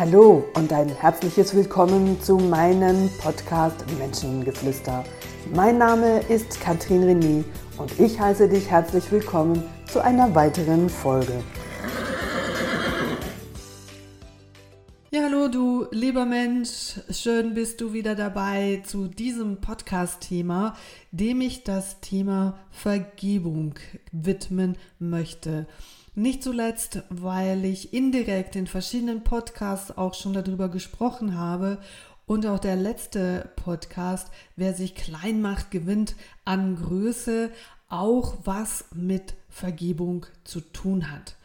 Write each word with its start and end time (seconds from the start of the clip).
Hallo 0.00 0.48
und 0.54 0.72
ein 0.72 0.88
herzliches 0.88 1.54
Willkommen 1.54 2.18
zu 2.22 2.38
meinem 2.38 3.10
Podcast 3.20 3.84
Menschengeflüster. 3.98 5.04
Mein 5.54 5.76
Name 5.76 6.20
ist 6.20 6.58
Katrin 6.58 7.02
René 7.02 7.44
und 7.76 8.00
ich 8.00 8.18
heiße 8.18 8.48
dich 8.48 8.70
herzlich 8.70 9.12
willkommen 9.12 9.62
zu 9.92 10.02
einer 10.02 10.34
weiteren 10.34 10.88
Folge. 10.88 11.44
Ja, 15.10 15.24
hallo 15.24 15.48
du 15.48 15.86
lieber 15.90 16.24
Mensch, 16.24 16.98
schön 17.10 17.52
bist 17.52 17.82
du 17.82 17.92
wieder 17.92 18.14
dabei 18.14 18.82
zu 18.86 19.06
diesem 19.06 19.60
Podcast-Thema, 19.60 20.76
dem 21.10 21.42
ich 21.42 21.62
das 21.62 22.00
Thema 22.00 22.58
Vergebung 22.70 23.74
widmen 24.12 24.78
möchte. 24.98 25.66
Nicht 26.14 26.42
zuletzt, 26.42 27.02
weil 27.08 27.64
ich 27.64 27.92
indirekt 27.92 28.56
in 28.56 28.66
verschiedenen 28.66 29.22
Podcasts 29.22 29.96
auch 29.96 30.14
schon 30.14 30.32
darüber 30.32 30.68
gesprochen 30.68 31.38
habe 31.38 31.78
und 32.26 32.46
auch 32.46 32.58
der 32.58 32.76
letzte 32.76 33.50
Podcast, 33.56 34.28
wer 34.56 34.74
sich 34.74 34.94
klein 34.94 35.40
macht, 35.40 35.70
gewinnt 35.70 36.16
an 36.44 36.76
Größe, 36.76 37.50
auch 37.88 38.38
was 38.44 38.86
mit 38.92 39.34
Vergebung 39.48 40.26
zu 40.44 40.60
tun 40.60 41.10
hat. 41.10 41.36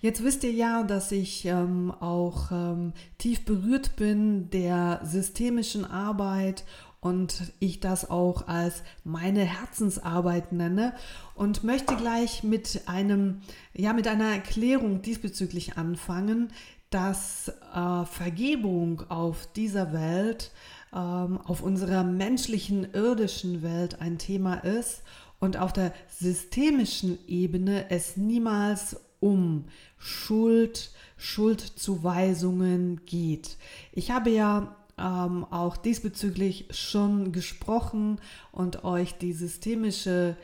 Jetzt 0.00 0.22
wisst 0.24 0.44
ihr 0.44 0.52
ja, 0.52 0.82
dass 0.82 1.12
ich 1.12 1.44
ähm, 1.44 1.90
auch 1.90 2.50
ähm, 2.52 2.92
tief 3.18 3.44
berührt 3.44 3.96
bin 3.96 4.50
der 4.50 5.00
systemischen 5.04 5.84
Arbeit 5.84 6.64
und 7.00 7.52
ich 7.58 7.80
das 7.80 8.10
auch 8.10 8.46
als 8.46 8.82
meine 9.04 9.44
Herzensarbeit 9.44 10.52
nenne 10.52 10.94
und 11.34 11.64
möchte 11.64 11.96
gleich 11.96 12.42
mit 12.42 12.82
einem 12.86 13.40
ja 13.72 13.92
mit 13.92 14.06
einer 14.06 14.30
Erklärung 14.30 15.02
diesbezüglich 15.02 15.76
anfangen, 15.78 16.52
dass 16.90 17.52
äh, 17.74 18.04
Vergebung 18.04 19.08
auf 19.08 19.46
dieser 19.52 19.92
Welt, 19.92 20.50
ähm, 20.92 21.38
auf 21.38 21.62
unserer 21.62 22.04
menschlichen 22.04 22.92
irdischen 22.92 23.62
Welt 23.62 24.00
ein 24.00 24.18
Thema 24.18 24.56
ist 24.56 25.02
und 25.38 25.56
auf 25.56 25.72
der 25.72 25.94
systemischen 26.08 27.18
Ebene 27.26 27.86
es 27.90 28.16
niemals 28.16 29.00
um 29.20 29.66
Schuld, 29.98 30.90
Schuldzuweisungen 31.16 33.04
geht. 33.06 33.56
Ich 33.92 34.10
habe 34.10 34.30
ja 34.30 34.76
ähm, 35.00 35.46
auch 35.50 35.76
diesbezüglich 35.76 36.66
schon 36.70 37.32
gesprochen 37.32 38.20
und 38.52 38.84
euch 38.84 39.16
die 39.18 39.32
systemische 39.32 40.36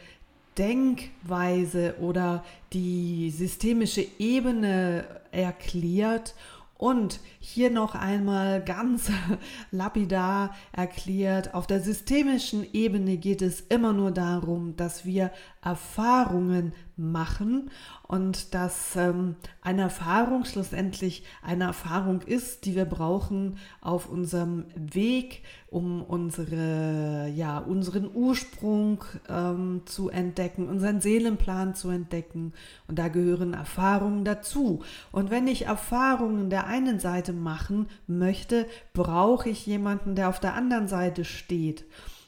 Denkweise 0.59 1.97
oder 2.01 2.45
die 2.73 3.31
systemische 3.31 4.07
Ebene 4.19 5.05
erklärt 5.31 6.35
und 6.79 7.21
hier 7.41 7.71
noch 7.71 7.95
einmal 7.95 8.63
ganz 8.63 9.11
lapidar 9.71 10.55
erklärt, 10.73 11.55
auf 11.55 11.67
der 11.67 11.81
systemischen 11.81 12.67
Ebene 12.73 13.17
geht 13.17 13.43
es 13.43 13.61
immer 13.61 13.93
nur 13.93 14.11
darum, 14.11 14.77
dass 14.77 15.05
wir 15.05 15.31
Erfahrungen 15.63 16.73
machen 16.97 17.71
und 18.03 18.55
dass 18.55 18.97
ähm, 18.97 19.37
eine 19.61 19.83
Erfahrung 19.83 20.45
schlussendlich 20.45 21.25
eine 21.43 21.65
Erfahrung 21.65 22.23
ist, 22.23 22.65
die 22.65 22.75
wir 22.75 22.87
brauchen 22.87 23.59
auf 23.81 24.09
unserem 24.09 24.65
Weg, 24.75 25.43
um 25.69 26.03
unsere, 26.03 27.31
ja, 27.35 27.59
unseren 27.59 28.09
Ursprung 28.15 29.05
ähm, 29.29 29.83
zu 29.85 30.09
entdecken, 30.09 30.69
unseren 30.69 31.01
Seelenplan 31.01 31.75
zu 31.75 31.91
entdecken. 31.91 32.55
Und 32.89 32.99
da 32.99 33.09
gehören 33.09 33.53
Erfahrungen 33.53 34.25
dazu. 34.25 34.83
Und 35.13 35.31
wenn 35.31 35.47
ich 35.49 35.67
Erfahrungen 35.67 36.49
der 36.49 36.67
einen 36.67 36.99
Seite 36.99 37.35
machen 37.35 37.89
möchte, 38.07 38.67
brauche 38.95 39.51
ich 39.51 39.67
jemanden, 39.67 40.15
der 40.15 40.31
auf 40.31 40.41
der 40.41 40.55
anderen 40.55 40.89
Seite 40.89 41.25
steht. 41.25 41.85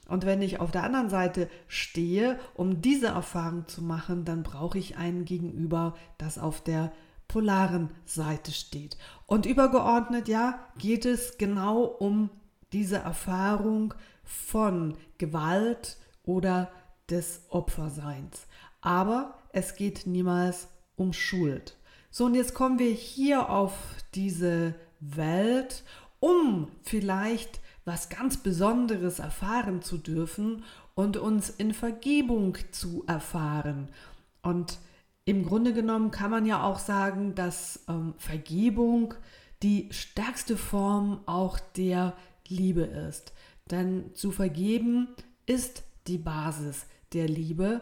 Und 0.08 0.26
wenn 0.26 0.42
ich 0.42 0.58
auf 0.58 0.72
der 0.72 0.82
anderen 0.82 1.10
Seite 1.10 1.48
stehe, 1.68 2.40
um 2.54 2.80
diese 2.80 3.08
Erfahrung 3.08 3.68
zu 3.68 3.82
machen, 3.82 4.24
dann 4.24 4.42
brauche 4.42 4.78
ich 4.78 4.96
einen 4.96 5.24
Gegenüber, 5.24 5.94
das 6.16 6.38
auf 6.38 6.62
der 6.62 6.92
polaren 7.28 7.90
Seite 8.06 8.50
steht. 8.50 8.96
Und 9.26 9.44
übergeordnet, 9.44 10.26
ja, 10.26 10.58
geht 10.78 11.04
es 11.04 11.36
genau 11.36 11.84
um 11.84 12.30
diese 12.72 12.96
Erfahrung 12.96 13.94
von 14.24 14.96
Gewalt 15.18 15.98
oder 16.24 16.70
des 17.10 17.42
Opferseins. 17.50 18.46
Aber 18.80 19.38
es 19.52 19.76
geht 19.76 20.06
niemals 20.06 20.68
um 20.96 21.12
Schuld. 21.12 21.76
So, 22.10 22.24
und 22.24 22.34
jetzt 22.34 22.54
kommen 22.54 22.78
wir 22.78 22.90
hier 22.90 23.50
auf 23.50 23.74
diese 24.14 24.74
Welt, 25.00 25.84
um 26.20 26.70
vielleicht 26.82 27.60
was 27.88 28.08
ganz 28.10 28.36
Besonderes 28.36 29.18
erfahren 29.18 29.82
zu 29.82 29.98
dürfen 29.98 30.62
und 30.94 31.16
uns 31.16 31.50
in 31.50 31.74
Vergebung 31.74 32.56
zu 32.70 33.02
erfahren. 33.06 33.88
Und 34.42 34.78
im 35.24 35.44
Grunde 35.44 35.72
genommen 35.72 36.10
kann 36.10 36.30
man 36.30 36.46
ja 36.46 36.62
auch 36.62 36.78
sagen, 36.78 37.34
dass 37.34 37.84
ähm, 37.88 38.14
Vergebung 38.18 39.14
die 39.62 39.88
stärkste 39.90 40.56
Form 40.56 41.20
auch 41.26 41.58
der 41.58 42.14
Liebe 42.46 42.82
ist. 42.82 43.32
Denn 43.70 44.14
zu 44.14 44.30
vergeben 44.30 45.08
ist 45.46 45.82
die 46.06 46.18
Basis 46.18 46.86
der 47.12 47.26
Liebe 47.26 47.80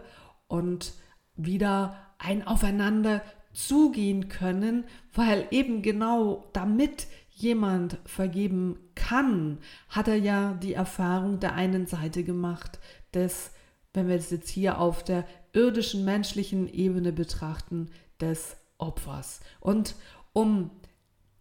und 0.49 0.95
wieder 1.34 1.97
ein 2.19 2.47
Aufeinander 2.47 3.22
zugehen 3.53 4.28
können, 4.28 4.84
weil 5.12 5.47
eben 5.50 5.83
genau 5.83 6.49
damit 6.53 7.06
jemand 7.37 7.99
vergeben 8.07 8.79
kann, 8.95 9.59
hat 9.91 10.09
er 10.09 10.17
ja 10.17 10.55
die 10.55 10.73
Erfahrung 10.73 11.39
der 11.39 11.55
einen 11.55 11.87
Seite 11.87 12.25
gemacht, 12.25 12.81
des, 13.13 13.51
wenn 13.93 14.09
wir 14.09 14.17
es 14.17 14.31
jetzt 14.31 14.49
hier 14.49 14.81
auf 14.81 15.05
der 15.05 15.27
irdischen 15.53 16.05
menschlichen 16.05 16.67
Ebene 16.67 17.13
betrachten, 17.13 17.91
des 18.21 18.57
Opfers. 18.79 19.41
Und 19.61 19.97
um 20.33 20.71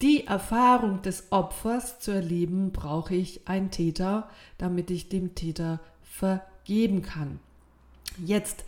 die 0.01 0.27
Erfahrung 0.27 1.01
des 1.01 1.31
Opfers 1.31 1.99
zu 1.99 2.11
erleben, 2.11 2.73
brauche 2.73 3.15
ich 3.15 3.47
einen 3.47 3.71
Täter, 3.71 4.29
damit 4.57 4.91
ich 4.91 5.07
dem 5.07 5.33
Täter 5.33 5.79
vergeben 6.03 7.03
kann. 7.03 7.39
Jetzt 8.17 8.65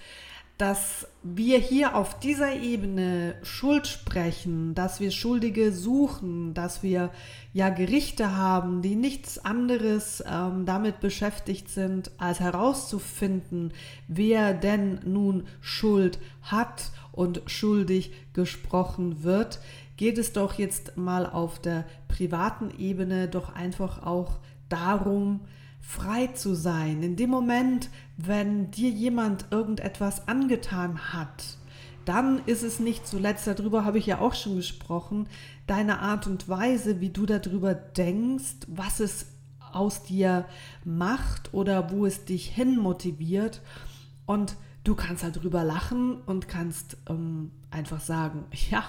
dass 0.58 1.08
wir 1.22 1.60
hier 1.60 1.96
auf 1.96 2.20
dieser 2.20 2.56
Ebene 2.56 3.36
Schuld 3.44 3.86
sprechen, 3.86 4.74
dass 4.74 5.00
wir 5.00 5.12
Schuldige 5.12 5.72
suchen, 5.72 6.56
dass 6.56 6.82
wir 6.82 7.12
ja 7.54 7.70
Gerichte 7.70 8.36
haben, 8.36 8.82
die 8.82 8.96
nichts 8.96 9.38
anderes 9.46 10.24
ähm, 10.28 10.66
damit 10.66 11.00
beschäftigt 11.00 11.70
sind, 11.70 12.10
als 12.18 12.40
herauszufinden, 12.40 13.72
wer 14.08 14.56
denn 14.56 15.00
nun 15.06 15.44
Schuld 15.62 16.18
hat 16.42 16.92
und 17.12 17.44
schuldig 17.46 18.12
gesprochen 18.34 19.24
wird, 19.24 19.60
geht 19.96 20.18
es 20.18 20.34
doch 20.34 20.54
jetzt 20.54 20.98
mal 20.98 21.28
auf 21.28 21.60
der 21.60 21.86
privaten 22.08 22.72
Ebene 22.80 23.28
doch 23.28 23.54
einfach 23.54 24.04
auch 24.04 24.40
darum, 24.70 25.42
frei 25.88 26.28
zu 26.28 26.54
sein. 26.54 27.02
In 27.02 27.16
dem 27.16 27.30
Moment, 27.30 27.90
wenn 28.18 28.72
dir 28.72 28.90
jemand 28.90 29.46
irgendetwas 29.52 30.28
angetan 30.28 31.14
hat, 31.14 31.58
dann 32.04 32.42
ist 32.46 32.62
es 32.62 32.82
nicht 32.82 33.08
zuletzt, 33.08 33.48
darüber 33.48 33.86
habe 33.86 33.98
ich 33.98 34.06
ja 34.06 34.20
auch 34.20 34.34
schon 34.36 34.58
gesprochen, 34.58 35.30
deine 35.66 36.00
Art 36.00 36.28
und 36.28 36.50
Weise, 36.50 37.00
wie 37.00 37.10
du 37.10 37.26
darüber 37.26 37.74
denkst, 37.74 38.68
was 38.68 39.00
es 39.00 39.28
aus 39.72 40.04
dir 40.04 40.46
macht 40.84 41.54
oder 41.54 41.90
wo 41.90 42.06
es 42.06 42.26
dich 42.26 42.48
hin 42.48 42.78
motiviert. 42.78 43.62
Und 44.26 44.58
du 44.84 44.94
kannst 44.94 45.24
darüber 45.24 45.64
lachen 45.64 46.18
und 46.26 46.50
kannst 46.50 46.98
ähm, 47.10 47.52
einfach 47.72 48.02
sagen, 48.02 48.44
ja, 48.72 48.84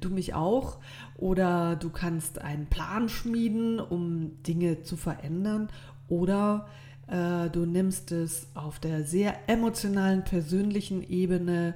du 0.00 0.10
mich 0.10 0.34
auch. 0.34 0.78
Oder 1.16 1.76
du 1.76 1.88
kannst 1.88 2.40
einen 2.40 2.66
Plan 2.66 3.08
schmieden, 3.08 3.80
um 3.80 4.42
Dinge 4.42 4.82
zu 4.82 4.96
verändern. 4.96 5.68
Oder 6.12 6.66
äh, 7.06 7.48
du 7.48 7.64
nimmst 7.64 8.12
es 8.12 8.48
auf 8.52 8.78
der 8.78 9.04
sehr 9.04 9.48
emotionalen, 9.48 10.24
persönlichen 10.24 11.02
Ebene 11.08 11.72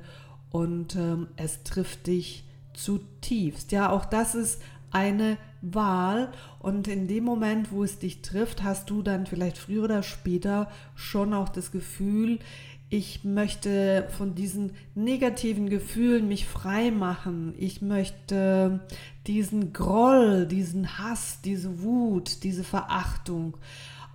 und 0.51 0.95
ähm, 0.95 1.29
es 1.37 1.63
trifft 1.63 2.07
dich 2.07 2.45
zutiefst. 2.75 3.73
Ja, 3.73 3.89
auch 3.89 4.05
das 4.05 4.35
ist 4.35 4.61
eine 4.91 5.39
Wahl 5.63 6.31
und 6.59 6.87
in 6.87 7.09
dem 7.09 7.25
Moment, 7.25 7.73
wo 7.73 7.83
es 7.83 7.99
dich 7.99 8.21
trifft, 8.21 8.63
hast 8.63 8.91
du 8.91 9.01
dann 9.01 9.25
vielleicht 9.25 9.57
früher 9.57 9.85
oder 9.85 10.03
später 10.03 10.71
schon 10.95 11.33
auch 11.33 11.49
das 11.49 11.73
Gefühl, 11.73 12.39
ich 12.91 13.25
möchte 13.25 14.07
von 14.19 14.35
diesen 14.35 14.73
negativen 14.95 15.71
Gefühlen 15.71 16.29
mich 16.29 16.47
frei 16.47 16.91
machen. 16.91 17.55
Ich 17.59 17.83
möchte 17.83 18.81
diesen 19.27 19.73
Groll, 19.73 20.47
diesen 20.47 20.99
Hass, 20.99 21.41
diese 21.43 21.83
Wut, 21.83 22.45
diese 22.45 22.63
Verachtung 22.63 23.57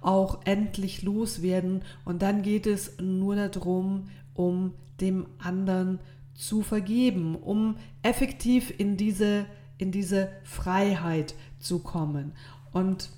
auch 0.01 0.41
endlich 0.45 1.03
loswerden. 1.03 1.83
Und 2.05 2.21
dann 2.21 2.41
geht 2.41 2.67
es 2.67 2.97
nur 2.99 3.35
darum, 3.35 4.09
um 4.33 4.73
dem 4.99 5.27
anderen 5.39 5.99
zu 6.35 6.61
vergeben, 6.61 7.35
um 7.35 7.75
effektiv 8.03 8.73
in 8.77 8.97
diese 8.97 9.45
in 9.81 9.91
diese 9.91 10.29
Freiheit 10.43 11.33
zu 11.59 11.79
kommen. 11.79 12.33
Und 12.71 13.09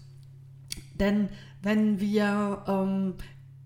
denn 1.00 1.28
wenn 1.62 2.00
wir 2.00 2.64
ähm, 2.68 3.16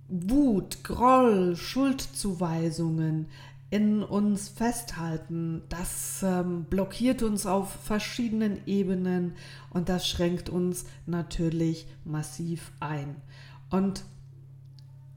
Wut, 0.10 0.84
Groll, 0.84 1.56
Schuldzuweisungen 1.56 3.28
in 3.70 4.02
uns 4.02 4.48
festhalten, 4.48 5.64
das 5.68 6.24
ähm, 6.24 6.66
blockiert 6.66 7.22
uns 7.22 7.46
auf 7.46 7.70
verschiedenen 7.70 8.60
Ebenen 8.66 9.34
und 9.70 9.90
das 9.90 10.08
schränkt 10.08 10.50
uns 10.50 10.86
natürlich 11.06 11.88
massiv 12.06 12.72
ein. 12.80 13.18
Und 13.70 14.06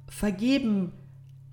vergeben 0.08 0.92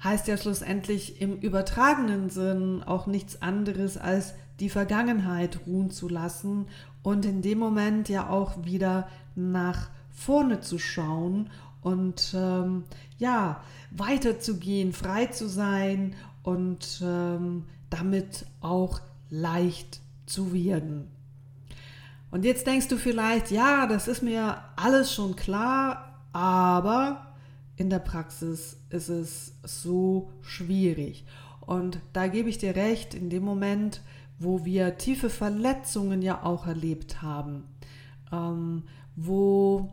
heißt 0.04 0.28
ja 0.28 0.38
schlussendlich 0.38 1.22
im 1.22 1.38
übertragenen 1.38 2.30
Sinn 2.30 2.84
auch 2.84 3.08
nichts 3.08 3.42
anderes 3.42 3.98
als 3.98 4.34
die 4.60 4.70
Vergangenheit 4.70 5.60
ruhen 5.68 5.92
zu 5.92 6.10
lassen 6.10 6.66
und 7.04 7.26
in 7.26 7.42
dem 7.44 7.60
Moment 7.60 8.10
ja 8.10 8.30
auch 8.30 8.66
wieder 8.66 9.08
nach 9.36 9.90
vorne 10.10 10.62
zu 10.62 10.80
schauen 10.80 11.52
und 11.82 12.34
ähm, 12.36 12.84
ja, 13.20 13.62
weiterzugehen, 13.92 14.94
frei 14.94 15.28
zu 15.28 15.48
sein 15.48 16.16
und 16.48 17.02
ähm, 17.04 17.66
damit 17.90 18.46
auch 18.62 19.02
leicht 19.30 20.00
zu 20.26 20.54
werden. 20.54 21.10
Und 22.32 22.46
jetzt 22.46 22.66
denkst 22.66 22.88
du 22.88 22.96
vielleicht, 22.96 23.52
ja, 23.52 23.86
das 23.86 24.08
ist 24.08 24.24
mir 24.24 24.64
alles 24.78 25.14
schon 25.14 25.36
klar, 25.36 26.22
aber 26.32 27.34
in 27.76 27.90
der 27.90 28.00
Praxis 28.00 28.78
ist 28.90 29.10
es 29.10 29.56
so 29.64 30.32
schwierig. 30.42 31.26
Und 31.60 32.00
da 32.14 32.28
gebe 32.28 32.48
ich 32.48 32.58
dir 32.58 32.78
recht, 32.78 33.14
in 33.14 33.30
dem 33.30 33.44
Moment, 33.44 34.00
wo 34.40 34.64
wir 34.64 34.98
tiefe 34.98 35.30
Verletzungen 35.30 36.22
ja 36.22 36.44
auch 36.44 36.66
erlebt 36.66 37.22
haben, 37.22 37.66
ähm, 38.32 38.84
wo 39.18 39.90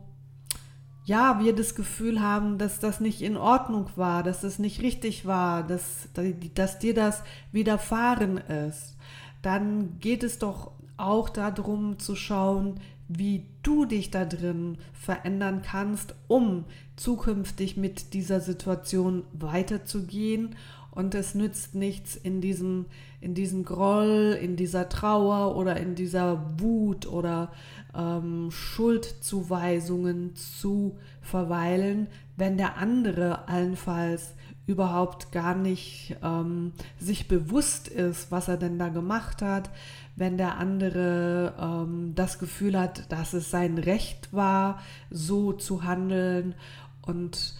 ja, 1.05 1.39
wir 1.39 1.55
das 1.55 1.75
Gefühl 1.75 2.19
haben, 2.19 2.57
dass 2.57 2.79
das 2.79 2.99
nicht 2.99 3.21
in 3.21 3.37
Ordnung 3.37 3.89
war, 3.95 4.23
dass 4.23 4.41
das 4.41 4.57
nicht 4.57 4.81
richtig 4.81 5.25
war, 5.25 5.63
dass, 5.63 6.09
dass 6.55 6.79
dir 6.79 6.95
das 6.95 7.21
widerfahren 7.51 8.37
ist, 8.37 8.97
dann 9.43 9.99
geht 9.99 10.23
es 10.23 10.39
doch 10.39 10.71
auch 10.97 11.29
darum 11.29 11.99
zu 11.99 12.15
schauen, 12.15 12.79
wie 13.07 13.45
du 13.61 13.85
dich 13.85 14.09
da 14.09 14.25
drin 14.25 14.79
verändern 14.93 15.61
kannst, 15.61 16.15
um 16.27 16.65
zukünftig 16.95 17.77
mit 17.77 18.13
dieser 18.15 18.39
Situation 18.39 19.23
weiterzugehen. 19.33 20.55
Und 20.95 21.13
es 21.13 21.35
nützt 21.35 21.75
nichts 21.75 22.15
in 22.15 22.41
diesem, 22.41 22.85
in 23.19 23.35
diesem 23.35 23.65
Groll, 23.65 24.37
in 24.41 24.55
dieser 24.55 24.87
Trauer 24.87 25.57
oder 25.57 25.77
in 25.77 25.93
dieser 25.93 26.59
Wut 26.59 27.05
oder 27.05 27.51
ähm, 27.93 28.49
Schuldzuweisungen 28.49 30.35
zu 30.35 30.97
verweilen, 31.21 32.07
wenn 32.37 32.57
der 32.57 32.77
andere 32.77 33.47
allenfalls 33.49 34.33
überhaupt 34.67 35.31
gar 35.31 35.53
nicht 35.53 36.15
ähm, 36.23 36.71
sich 36.97 37.27
bewusst 37.27 37.87
ist, 37.87 38.31
was 38.31 38.47
er 38.47 38.57
denn 38.57 38.79
da 38.79 38.89
gemacht 38.89 39.41
hat, 39.41 39.69
wenn 40.15 40.37
der 40.37 40.57
andere 40.57 41.53
ähm, 41.59 42.13
das 42.15 42.39
Gefühl 42.39 42.79
hat, 42.79 43.11
dass 43.11 43.33
es 43.33 43.51
sein 43.51 43.77
Recht 43.77 44.33
war, 44.33 44.79
so 45.11 45.53
zu 45.53 45.83
handeln. 45.83 46.55
Und 47.01 47.55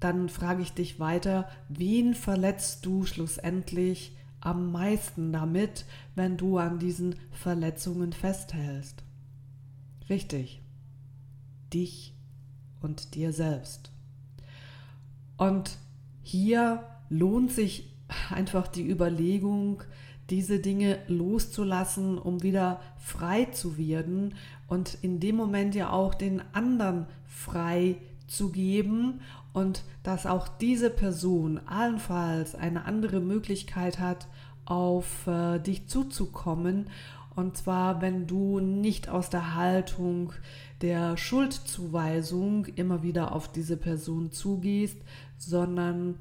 dann 0.00 0.28
frage 0.28 0.62
ich 0.62 0.72
dich 0.72 0.98
weiter, 0.98 1.48
wen 1.68 2.14
verletzt 2.14 2.86
du 2.86 3.04
schlussendlich 3.04 4.16
am 4.40 4.72
meisten 4.72 5.32
damit, 5.32 5.84
wenn 6.14 6.38
du 6.38 6.56
an 6.58 6.78
diesen 6.78 7.16
Verletzungen 7.30 8.12
festhältst? 8.12 9.04
Richtig. 10.08 10.62
Dich 11.72 12.14
und 12.80 13.14
dir 13.14 13.32
selbst. 13.32 13.92
Und 15.36 15.76
hier 16.22 16.84
lohnt 17.10 17.52
sich 17.52 17.92
einfach 18.30 18.68
die 18.68 18.88
Überlegung, 18.88 19.82
diese 20.30 20.60
Dinge 20.60 20.98
loszulassen, 21.08 22.18
um 22.18 22.42
wieder 22.42 22.80
frei 22.98 23.46
zu 23.46 23.76
werden 23.76 24.34
und 24.68 24.96
in 25.02 25.20
dem 25.20 25.36
Moment 25.36 25.74
ja 25.74 25.90
auch 25.90 26.14
den 26.14 26.42
anderen 26.52 27.06
frei 27.26 27.96
zu 28.28 28.50
geben 28.50 29.20
und 29.52 29.82
dass 30.02 30.26
auch 30.26 30.48
diese 30.48 30.90
Person 30.90 31.60
allenfalls 31.66 32.54
eine 32.54 32.84
andere 32.84 33.20
Möglichkeit 33.20 33.98
hat, 33.98 34.28
auf 34.64 35.26
äh, 35.26 35.58
dich 35.58 35.88
zuzukommen 35.88 36.86
und 37.40 37.56
zwar, 37.56 38.02
wenn 38.02 38.26
du 38.26 38.60
nicht 38.60 39.08
aus 39.08 39.30
der 39.30 39.54
Haltung 39.54 40.32
der 40.82 41.16
Schuldzuweisung 41.16 42.66
immer 42.66 43.02
wieder 43.02 43.32
auf 43.32 43.50
diese 43.50 43.76
Person 43.76 44.32
zugehst, 44.32 44.98
sondern 45.38 46.16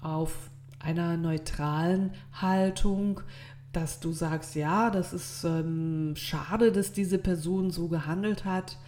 auf 0.00 0.50
einer 0.78 1.16
neutralen 1.16 2.12
Haltung, 2.32 3.20
dass 3.72 4.00
du 4.00 4.12
sagst, 4.12 4.54
ja, 4.54 4.90
das 4.90 5.12
ist 5.12 5.44
ähm, 5.44 6.14
schade, 6.16 6.72
dass 6.72 6.92
diese 6.92 7.18
Person 7.18 7.70
so 7.70 7.88
gehandelt 7.88 8.44
hat. 8.44 8.78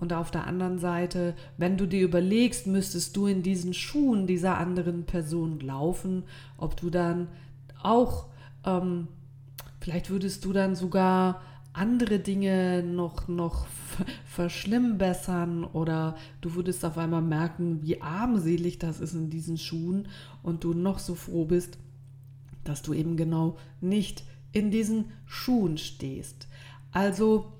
Und 0.00 0.12
auf 0.12 0.30
der 0.30 0.46
anderen 0.46 0.78
Seite, 0.78 1.34
wenn 1.58 1.76
du 1.76 1.86
dir 1.86 2.02
überlegst, 2.02 2.66
müsstest 2.66 3.16
du 3.16 3.26
in 3.26 3.42
diesen 3.42 3.74
Schuhen 3.74 4.26
dieser 4.26 4.58
anderen 4.58 5.04
Person 5.04 5.60
laufen, 5.60 6.24
ob 6.56 6.76
du 6.76 6.90
dann 6.90 7.28
auch 7.82 8.26
ähm, 8.64 9.08
Vielleicht 9.80 10.10
würdest 10.10 10.44
du 10.44 10.52
dann 10.52 10.76
sogar 10.76 11.40
andere 11.72 12.18
Dinge 12.18 12.82
noch, 12.82 13.28
noch 13.28 13.66
verschlimmbessern 14.26 15.64
oder 15.64 16.16
du 16.42 16.54
würdest 16.54 16.84
auf 16.84 16.98
einmal 16.98 17.22
merken, 17.22 17.82
wie 17.82 18.02
armselig 18.02 18.78
das 18.78 19.00
ist 19.00 19.14
in 19.14 19.30
diesen 19.30 19.56
Schuhen 19.56 20.08
und 20.42 20.64
du 20.64 20.74
noch 20.74 20.98
so 20.98 21.14
froh 21.14 21.46
bist, 21.46 21.78
dass 22.64 22.82
du 22.82 22.92
eben 22.92 23.16
genau 23.16 23.56
nicht 23.80 24.24
in 24.52 24.70
diesen 24.70 25.12
Schuhen 25.24 25.78
stehst. 25.78 26.46
Also 26.92 27.52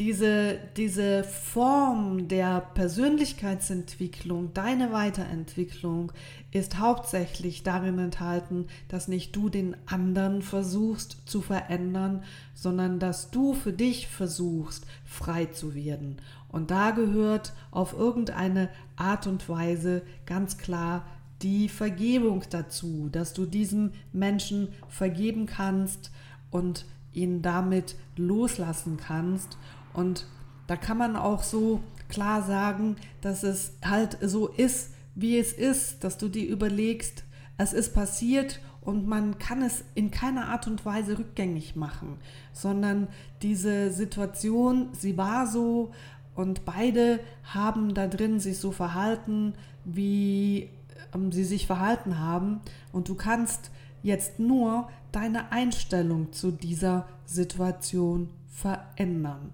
diese, 0.00 0.58
diese 0.76 1.22
Form 1.22 2.26
der 2.26 2.60
Persönlichkeitsentwicklung, 2.74 4.52
deine 4.52 4.92
Weiterentwicklung 4.92 6.10
ist 6.50 6.78
hauptsächlich 6.80 7.62
darin 7.62 8.00
enthalten, 8.00 8.66
dass 8.88 9.06
nicht 9.06 9.36
du 9.36 9.48
den 9.48 9.76
anderen 9.86 10.42
versuchst 10.42 11.18
zu 11.26 11.40
verändern, 11.40 12.24
sondern 12.54 12.98
dass 12.98 13.30
du 13.30 13.54
für 13.54 13.72
dich 13.72 14.08
versuchst, 14.08 14.84
frei 15.04 15.46
zu 15.46 15.76
werden. 15.76 16.16
Und 16.48 16.72
da 16.72 16.90
gehört 16.90 17.52
auf 17.70 17.92
irgendeine 17.92 18.70
Art 18.96 19.28
und 19.28 19.48
Weise 19.48 20.02
ganz 20.26 20.58
klar 20.58 21.06
die 21.42 21.68
Vergebung 21.68 22.42
dazu, 22.50 23.08
dass 23.12 23.32
du 23.32 23.46
diesem 23.46 23.92
Menschen 24.12 24.68
vergeben 24.88 25.46
kannst 25.46 26.10
und 26.50 26.84
ihn 27.12 27.42
damit 27.42 27.94
loslassen 28.16 28.96
kannst 28.96 29.56
und 29.94 30.26
da 30.66 30.76
kann 30.76 30.98
man 30.98 31.16
auch 31.16 31.42
so 31.42 31.80
klar 32.08 32.42
sagen, 32.42 32.96
dass 33.20 33.42
es 33.42 33.72
halt 33.84 34.18
so 34.20 34.48
ist, 34.48 34.90
wie 35.14 35.38
es 35.38 35.52
ist, 35.52 36.04
dass 36.04 36.18
du 36.18 36.28
dir 36.28 36.46
überlegst, 36.46 37.24
es 37.56 37.72
ist 37.72 37.94
passiert 37.94 38.60
und 38.80 39.06
man 39.06 39.38
kann 39.38 39.62
es 39.62 39.84
in 39.94 40.10
keiner 40.10 40.48
Art 40.48 40.66
und 40.66 40.84
Weise 40.84 41.18
rückgängig 41.18 41.76
machen, 41.76 42.18
sondern 42.52 43.08
diese 43.42 43.90
Situation, 43.90 44.88
sie 44.92 45.16
war 45.16 45.46
so 45.46 45.92
und 46.34 46.64
beide 46.64 47.20
haben 47.44 47.94
da 47.94 48.06
drin 48.06 48.40
sich 48.40 48.58
so 48.58 48.72
verhalten, 48.72 49.54
wie 49.84 50.68
ähm, 51.14 51.32
sie 51.32 51.44
sich 51.44 51.66
verhalten 51.66 52.18
haben 52.18 52.60
und 52.92 53.08
du 53.08 53.14
kannst 53.14 53.70
jetzt 54.02 54.38
nur 54.38 54.88
deine 55.12 55.52
Einstellung 55.52 56.32
zu 56.32 56.50
dieser 56.50 57.06
Situation 57.24 58.28
verändern. 58.48 59.52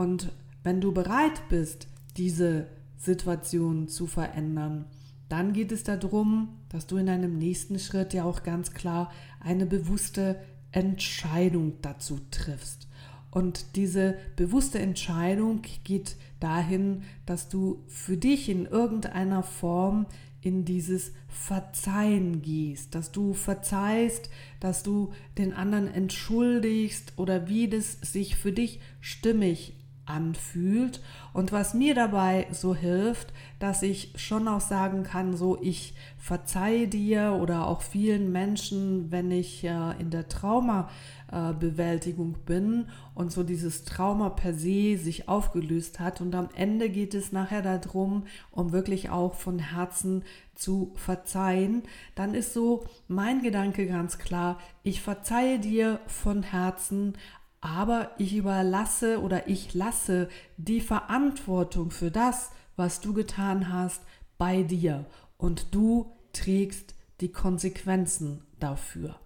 Und 0.00 0.32
wenn 0.62 0.80
du 0.80 0.92
bereit 0.92 1.46
bist, 1.50 1.86
diese 2.16 2.68
Situation 2.96 3.86
zu 3.86 4.06
verändern, 4.06 4.86
dann 5.28 5.52
geht 5.52 5.72
es 5.72 5.84
darum, 5.84 6.56
dass 6.70 6.86
du 6.86 6.96
in 6.96 7.10
einem 7.10 7.36
nächsten 7.36 7.78
Schritt 7.78 8.14
ja 8.14 8.24
auch 8.24 8.42
ganz 8.42 8.72
klar 8.72 9.12
eine 9.40 9.66
bewusste 9.66 10.40
Entscheidung 10.72 11.74
dazu 11.82 12.18
triffst. 12.30 12.88
Und 13.30 13.76
diese 13.76 14.16
bewusste 14.36 14.78
Entscheidung 14.78 15.60
geht 15.84 16.16
dahin, 16.40 17.02
dass 17.26 17.50
du 17.50 17.84
für 17.86 18.16
dich 18.16 18.48
in 18.48 18.64
irgendeiner 18.64 19.42
Form 19.42 20.06
in 20.40 20.64
dieses 20.64 21.12
Verzeihen 21.28 22.40
gehst, 22.40 22.94
dass 22.94 23.12
du 23.12 23.34
verzeihst, 23.34 24.30
dass 24.60 24.82
du 24.82 25.12
den 25.36 25.52
anderen 25.52 25.88
entschuldigst 25.92 27.12
oder 27.18 27.48
wie 27.48 27.68
das 27.68 27.98
sich 28.00 28.36
für 28.36 28.52
dich 28.52 28.80
stimmig 29.02 29.74
anfühlt. 30.10 31.00
Und 31.32 31.52
was 31.52 31.74
mir 31.74 31.94
dabei 31.94 32.48
so 32.50 32.74
hilft, 32.74 33.32
dass 33.58 33.82
ich 33.82 34.12
schon 34.16 34.48
auch 34.48 34.60
sagen 34.60 35.04
kann, 35.04 35.36
so 35.36 35.58
ich 35.60 35.94
verzeihe 36.18 36.88
dir 36.88 37.38
oder 37.40 37.66
auch 37.66 37.82
vielen 37.82 38.32
Menschen, 38.32 39.12
wenn 39.12 39.30
ich 39.30 39.64
äh, 39.64 40.00
in 40.00 40.10
der 40.10 40.28
Traumabewältigung 40.28 42.36
bin 42.44 42.86
und 43.14 43.32
so 43.32 43.44
dieses 43.44 43.84
Trauma 43.84 44.30
per 44.30 44.54
se 44.54 44.96
sich 44.98 45.28
aufgelöst 45.28 46.00
hat. 46.00 46.20
Und 46.20 46.34
am 46.34 46.48
Ende 46.54 46.90
geht 46.90 47.14
es 47.14 47.32
nachher 47.32 47.62
darum, 47.62 48.24
um 48.50 48.72
wirklich 48.72 49.10
auch 49.10 49.34
von 49.34 49.58
Herzen 49.58 50.24
zu 50.54 50.92
verzeihen, 50.94 51.82
dann 52.14 52.34
ist 52.34 52.52
so 52.52 52.84
mein 53.08 53.42
Gedanke 53.42 53.86
ganz 53.86 54.18
klar, 54.18 54.58
ich 54.82 55.00
verzeihe 55.00 55.58
dir 55.58 56.00
von 56.06 56.42
Herzen, 56.42 57.14
aber 57.60 58.10
ich 58.18 58.34
überlasse 58.34 59.20
oder 59.20 59.48
ich 59.48 59.74
lasse 59.74 60.28
die 60.56 60.80
Verantwortung 60.80 61.90
für 61.90 62.10
das, 62.10 62.50
was 62.76 63.00
du 63.00 63.12
getan 63.12 63.72
hast, 63.72 64.02
bei 64.38 64.62
dir 64.62 65.04
und 65.36 65.74
du 65.74 66.10
trägst 66.32 66.94
die 67.20 67.30
Konsequenzen 67.30 68.42
dafür. 68.58 69.16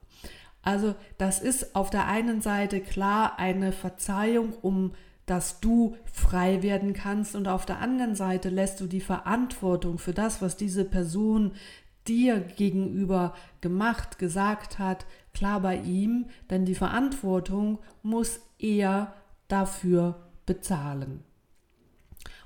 Also 0.63 0.95
das 1.19 1.41
ist 1.41 1.77
auf 1.77 1.91
der 1.91 2.07
einen 2.07 2.41
Seite 2.41 2.81
klar 2.81 3.39
eine 3.39 3.71
Verzeihung, 3.71 4.53
um 4.63 4.93
dass 5.27 5.61
du 5.61 5.97
frei 6.13 6.63
werden 6.63 6.93
kannst 6.93 7.35
und 7.35 7.49
auf 7.49 7.65
der 7.65 7.79
anderen 7.79 8.15
Seite 8.15 8.51
lässt 8.51 8.81
du 8.81 8.87
die 8.87 9.01
Verantwortung 9.01 9.99
für 9.99 10.13
das, 10.13 10.43
was 10.43 10.57
diese 10.57 10.85
Person 10.85 11.53
dir 12.07 12.41
gegenüber 12.41 13.35
gemacht, 13.63 14.19
gesagt 14.19 14.79
hat, 14.79 15.07
klar 15.35 15.61
bei 15.61 15.77
ihm, 15.77 16.27
denn 16.51 16.65
die 16.65 16.75
Verantwortung 16.75 17.79
muss 18.03 18.41
er 18.59 19.15
dafür 19.49 20.31
bezahlen. 20.47 21.23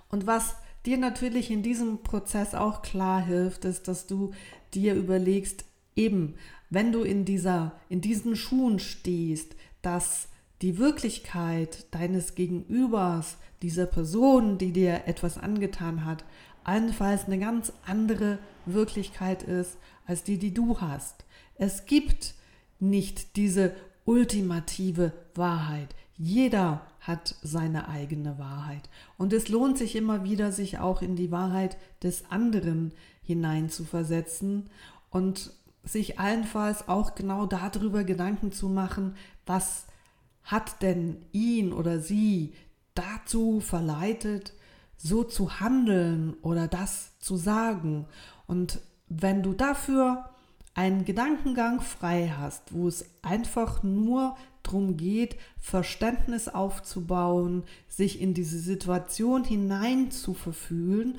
Und 0.08 0.26
was 0.26 0.56
dir 0.86 0.98
natürlich 0.98 1.50
in 1.50 1.62
diesem 1.62 2.02
Prozess 2.02 2.54
auch 2.54 2.82
klar 2.82 3.24
hilft, 3.24 3.64
ist, 3.64 3.88
dass 3.88 4.06
du 4.06 4.32
dir 4.74 4.94
überlegst, 4.94 5.64
eben, 5.96 6.34
wenn 6.70 6.92
du 6.92 7.02
in 7.02 7.24
dieser, 7.24 7.72
in 7.88 8.00
diesen 8.00 8.36
Schuhen 8.36 8.78
stehst, 8.78 9.54
dass 9.82 10.28
die 10.62 10.78
Wirklichkeit 10.78 11.86
deines 11.92 12.34
Gegenübers, 12.34 13.36
dieser 13.62 13.86
Person, 13.86 14.58
die 14.58 14.72
dir 14.72 15.02
etwas 15.06 15.38
angetan 15.38 16.04
hat, 16.04 16.24
allenfalls 16.64 17.24
eine 17.24 17.38
ganz 17.38 17.72
andere 17.86 18.38
Wirklichkeit 18.66 19.42
ist 19.42 19.78
als 20.06 20.22
die, 20.24 20.38
die 20.38 20.54
du 20.54 20.80
hast. 20.80 21.24
Es 21.56 21.86
gibt 21.86 22.34
nicht 22.80 23.36
diese 23.36 23.74
ultimative 24.04 25.12
Wahrheit. 25.34 25.94
Jeder 26.16 26.80
hat 27.00 27.36
seine 27.42 27.88
eigene 27.88 28.38
Wahrheit. 28.38 28.88
Und 29.16 29.32
es 29.32 29.48
lohnt 29.48 29.78
sich 29.78 29.96
immer 29.96 30.24
wieder, 30.24 30.52
sich 30.52 30.78
auch 30.78 31.02
in 31.02 31.16
die 31.16 31.30
Wahrheit 31.30 31.76
des 32.02 32.30
anderen 32.30 32.92
hineinzuversetzen 33.22 34.68
und 35.10 35.52
sich 35.84 36.18
allenfalls 36.18 36.88
auch 36.88 37.14
genau 37.14 37.46
darüber 37.46 38.04
Gedanken 38.04 38.52
zu 38.52 38.68
machen, 38.68 39.16
was 39.46 39.86
hat 40.42 40.82
denn 40.82 41.24
ihn 41.32 41.72
oder 41.72 42.00
sie 42.00 42.54
dazu 42.94 43.60
verleitet, 43.60 44.54
so 44.96 45.22
zu 45.22 45.60
handeln 45.60 46.34
oder 46.42 46.68
das 46.68 47.18
zu 47.20 47.36
sagen. 47.36 48.06
Und 48.46 48.80
wenn 49.08 49.42
du 49.42 49.52
dafür 49.52 50.24
einen 50.78 51.04
Gedankengang 51.04 51.80
frei 51.80 52.32
hast, 52.38 52.72
wo 52.72 52.86
es 52.86 53.04
einfach 53.20 53.82
nur 53.82 54.36
darum 54.62 54.96
geht, 54.96 55.34
Verständnis 55.58 56.46
aufzubauen, 56.46 57.64
sich 57.88 58.20
in 58.20 58.32
diese 58.32 58.60
Situation 58.60 59.42
hinein 59.42 60.12
zu 60.12 60.34
verfühlen, 60.34 61.18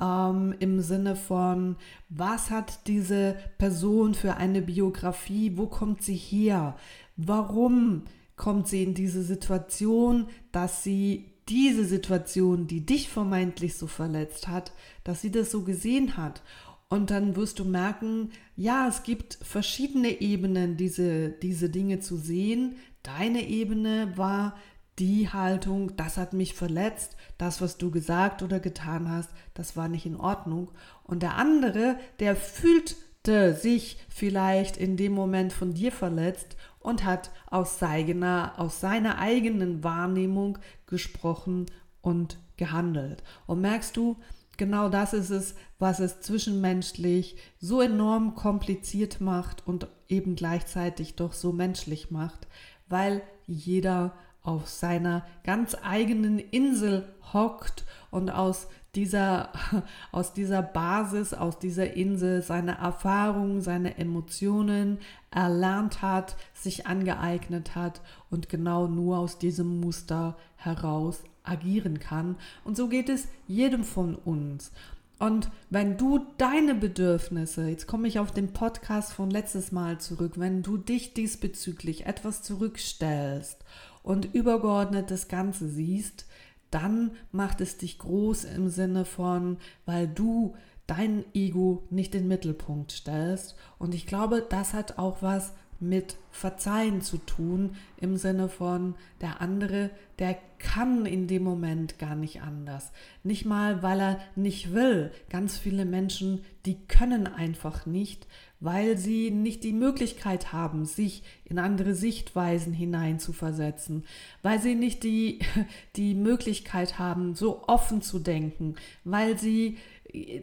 ähm, 0.00 0.54
im 0.60 0.80
Sinne 0.80 1.16
von, 1.16 1.74
was 2.08 2.50
hat 2.50 2.86
diese 2.86 3.36
Person 3.58 4.14
für 4.14 4.36
eine 4.36 4.62
Biografie, 4.62 5.56
wo 5.56 5.66
kommt 5.66 6.02
sie 6.02 6.14
her, 6.14 6.76
warum 7.16 8.04
kommt 8.36 8.68
sie 8.68 8.84
in 8.84 8.94
diese 8.94 9.24
Situation, 9.24 10.28
dass 10.52 10.84
sie 10.84 11.32
diese 11.48 11.84
Situation, 11.84 12.68
die 12.68 12.86
dich 12.86 13.08
vermeintlich 13.08 13.76
so 13.76 13.88
verletzt 13.88 14.46
hat, 14.46 14.72
dass 15.02 15.20
sie 15.20 15.32
das 15.32 15.50
so 15.50 15.62
gesehen 15.62 16.16
hat. 16.16 16.42
Und 16.90 17.10
dann 17.10 17.36
wirst 17.36 17.60
du 17.60 17.64
merken, 17.64 18.32
ja, 18.56 18.88
es 18.88 19.04
gibt 19.04 19.38
verschiedene 19.42 20.20
Ebenen, 20.20 20.76
diese, 20.76 21.30
diese 21.30 21.70
Dinge 21.70 22.00
zu 22.00 22.16
sehen. 22.16 22.74
Deine 23.04 23.46
Ebene 23.46 24.12
war 24.16 24.56
die 24.98 25.30
Haltung, 25.30 25.96
das 25.96 26.16
hat 26.16 26.32
mich 26.32 26.52
verletzt, 26.54 27.16
das, 27.38 27.62
was 27.62 27.78
du 27.78 27.92
gesagt 27.92 28.42
oder 28.42 28.58
getan 28.58 29.08
hast, 29.08 29.30
das 29.54 29.76
war 29.76 29.88
nicht 29.88 30.04
in 30.04 30.16
Ordnung. 30.16 30.72
Und 31.04 31.22
der 31.22 31.36
andere, 31.36 31.96
der 32.18 32.34
fühlte 32.34 33.54
sich 33.54 33.98
vielleicht 34.08 34.76
in 34.76 34.96
dem 34.96 35.12
Moment 35.12 35.52
von 35.52 35.72
dir 35.72 35.92
verletzt 35.92 36.56
und 36.80 37.04
hat 37.04 37.30
aus 37.46 37.78
seiner, 37.78 38.54
aus 38.56 38.80
seiner 38.80 39.18
eigenen 39.18 39.84
Wahrnehmung 39.84 40.58
gesprochen 40.86 41.66
und 42.02 42.38
gehandelt. 42.56 43.22
Und 43.46 43.60
merkst 43.60 43.96
du, 43.96 44.16
genau 44.60 44.90
das 44.90 45.14
ist 45.14 45.30
es, 45.30 45.54
was 45.78 46.00
es 46.00 46.20
zwischenmenschlich 46.20 47.36
so 47.58 47.80
enorm 47.80 48.34
kompliziert 48.34 49.18
macht 49.18 49.66
und 49.66 49.88
eben 50.06 50.36
gleichzeitig 50.36 51.16
doch 51.16 51.32
so 51.32 51.50
menschlich 51.50 52.10
macht, 52.10 52.46
weil 52.86 53.22
jeder 53.46 54.12
auf 54.42 54.68
seiner 54.68 55.26
ganz 55.44 55.76
eigenen 55.82 56.38
Insel 56.38 57.08
hockt 57.32 57.84
und 58.10 58.30
aus 58.30 58.68
dieser, 58.94 59.50
aus 60.12 60.32
dieser 60.32 60.62
Basis, 60.62 61.34
aus 61.34 61.58
dieser 61.58 61.94
Insel 61.94 62.42
seine 62.42 62.78
Erfahrungen, 62.78 63.60
seine 63.60 63.98
Emotionen 63.98 64.98
erlernt 65.30 66.02
hat, 66.02 66.36
sich 66.54 66.86
angeeignet 66.86 67.74
hat 67.74 68.00
und 68.30 68.48
genau 68.48 68.86
nur 68.86 69.18
aus 69.18 69.38
diesem 69.38 69.80
Muster 69.80 70.36
heraus 70.56 71.22
agieren 71.44 72.00
kann. 72.00 72.36
Und 72.64 72.76
so 72.76 72.88
geht 72.88 73.08
es 73.08 73.28
jedem 73.46 73.84
von 73.84 74.14
uns. 74.14 74.72
Und 75.18 75.50
wenn 75.68 75.98
du 75.98 76.26
deine 76.38 76.74
Bedürfnisse, 76.74 77.68
jetzt 77.68 77.86
komme 77.86 78.08
ich 78.08 78.18
auf 78.18 78.32
den 78.32 78.54
Podcast 78.54 79.12
von 79.12 79.30
letztes 79.30 79.70
Mal 79.70 79.98
zurück, 79.98 80.32
wenn 80.36 80.62
du 80.62 80.78
dich 80.78 81.12
diesbezüglich 81.12 82.06
etwas 82.06 82.42
zurückstellst 82.42 83.62
und 84.02 84.34
übergeordnet 84.34 85.10
das 85.10 85.28
Ganze 85.28 85.68
siehst, 85.68 86.26
dann 86.70 87.12
macht 87.32 87.60
es 87.60 87.76
dich 87.78 87.98
groß 87.98 88.44
im 88.44 88.68
Sinne 88.68 89.04
von, 89.04 89.58
weil 89.86 90.06
du 90.06 90.54
dein 90.86 91.24
Ego 91.34 91.84
nicht 91.90 92.14
in 92.14 92.22
den 92.22 92.28
Mittelpunkt 92.28 92.92
stellst. 92.92 93.56
Und 93.78 93.94
ich 93.94 94.06
glaube, 94.06 94.44
das 94.48 94.74
hat 94.74 94.98
auch 94.98 95.18
was 95.20 95.52
mit 95.80 96.16
Verzeihen 96.30 97.00
zu 97.00 97.18
tun, 97.18 97.76
im 97.96 98.16
Sinne 98.16 98.48
von 98.48 98.94
der 99.20 99.40
andere, 99.40 99.90
der 100.18 100.36
kann 100.58 101.06
in 101.06 101.26
dem 101.26 101.42
Moment 101.42 101.98
gar 101.98 102.14
nicht 102.14 102.42
anders. 102.42 102.92
Nicht 103.24 103.46
mal, 103.46 103.82
weil 103.82 104.00
er 104.00 104.20
nicht 104.36 104.74
will. 104.74 105.10
Ganz 105.30 105.58
viele 105.58 105.86
Menschen, 105.86 106.44
die 106.66 106.76
können 106.86 107.26
einfach 107.26 107.86
nicht, 107.86 108.26
weil 108.60 108.98
sie 108.98 109.30
nicht 109.30 109.64
die 109.64 109.72
Möglichkeit 109.72 110.52
haben, 110.52 110.84
sich 110.84 111.22
in 111.44 111.58
andere 111.58 111.94
Sichtweisen 111.94 112.74
hineinzuversetzen, 112.74 114.04
weil 114.42 114.60
sie 114.60 114.74
nicht 114.74 115.02
die, 115.02 115.40
die 115.96 116.14
Möglichkeit 116.14 116.98
haben, 116.98 117.34
so 117.34 117.64
offen 117.66 118.02
zu 118.02 118.18
denken, 118.18 118.74
weil 119.04 119.38
sie 119.38 119.78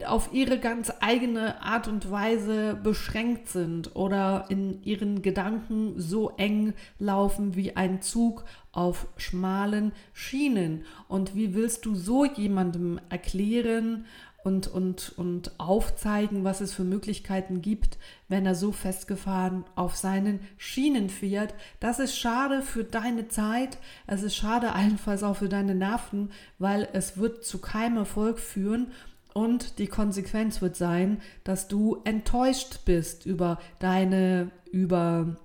auf 0.06 0.30
ihre 0.32 0.58
ganz 0.58 0.92
eigene 1.00 1.62
Art 1.62 1.88
und 1.88 2.10
Weise 2.10 2.78
beschränkt 2.82 3.48
sind 3.48 3.94
oder 3.96 4.46
in 4.48 4.82
ihren 4.82 5.22
Gedanken 5.22 5.94
so 5.96 6.30
eng 6.36 6.74
laufen 6.98 7.54
wie 7.54 7.76
ein 7.76 8.00
Zug 8.00 8.44
auf 8.72 9.06
schmalen 9.16 9.92
Schienen. 10.12 10.84
Und 11.08 11.34
wie 11.34 11.54
willst 11.54 11.84
du 11.84 11.94
so 11.94 12.24
jemandem 12.24 13.00
erklären 13.08 14.06
und, 14.44 14.68
und, 14.68 15.12
und 15.16 15.58
aufzeigen, 15.58 16.44
was 16.44 16.60
es 16.60 16.72
für 16.72 16.84
Möglichkeiten 16.84 17.60
gibt, 17.60 17.98
wenn 18.28 18.46
er 18.46 18.54
so 18.54 18.72
festgefahren 18.72 19.64
auf 19.74 19.96
seinen 19.96 20.40
Schienen 20.56 21.10
fährt? 21.10 21.54
Das 21.80 21.98
ist 21.98 22.16
schade 22.16 22.62
für 22.62 22.84
deine 22.84 23.28
Zeit, 23.28 23.78
es 24.06 24.22
ist 24.22 24.36
schade 24.36 24.72
allenfalls 24.72 25.22
auch 25.22 25.36
für 25.36 25.48
deine 25.48 25.74
Nerven, 25.74 26.30
weil 26.58 26.88
es 26.92 27.18
wird 27.18 27.44
zu 27.44 27.58
keinem 27.58 27.98
Erfolg 27.98 28.38
führen 28.38 28.92
und 29.38 29.78
die 29.78 29.86
Konsequenz 29.86 30.60
wird 30.60 30.74
sein, 30.74 31.22
dass 31.44 31.68
du 31.68 31.98
enttäuscht 32.02 32.80
bist 32.84 33.24
über 33.24 33.60
deine, 33.78 34.50
über, 34.72 35.36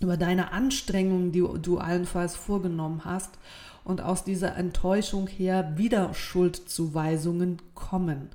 über 0.00 0.16
deine 0.16 0.52
Anstrengungen, 0.52 1.30
die 1.30 1.44
du 1.60 1.76
allenfalls 1.76 2.36
vorgenommen 2.36 3.04
hast. 3.04 3.38
Und 3.84 4.00
aus 4.00 4.24
dieser 4.24 4.56
Enttäuschung 4.56 5.26
her 5.26 5.74
wieder 5.76 6.14
Schuldzuweisungen 6.14 7.60
kommen. 7.74 8.30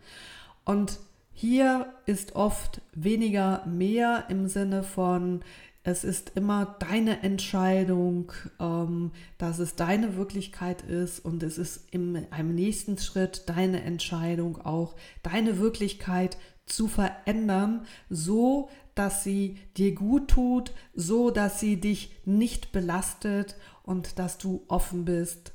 Und 0.64 1.00
hier 1.34 1.92
ist 2.06 2.36
oft 2.36 2.80
weniger 2.94 3.66
mehr 3.66 4.26
im 4.30 4.48
Sinne 4.48 4.84
von, 4.84 5.42
es 5.84 6.04
ist 6.04 6.32
immer 6.36 6.78
deine 6.80 7.24
Entscheidung, 7.24 8.32
ähm, 8.60 9.12
dass 9.38 9.60
es 9.60 9.76
deine 9.76 10.18
Wirklichkeit 10.18 10.82
ist 10.82 11.20
und 11.20 11.42
es 11.42 11.58
ist 11.58 11.90
in 11.92 12.28
einem 12.32 12.54
nächsten 12.54 12.98
Schritt 12.98 13.44
deine 13.48 13.82
Entscheidung 13.84 14.62
auch, 14.62 14.96
deine 15.24 15.60
Wirklichkeit 15.60 16.38
zu 16.66 16.88
verändern, 16.88 17.86
so 18.10 18.70
dass 18.94 19.24
sie 19.24 19.58
dir 19.78 19.96
gut 19.96 20.28
tut, 20.30 20.74
so 20.94 21.32
dass 21.32 21.60
sie 21.60 21.80
dich 21.80 22.12
nicht 22.26 22.72
belastet 22.72 23.56
und 23.84 24.20
dass 24.20 24.38
du 24.38 24.66
offen 24.68 25.06
bist, 25.06 25.54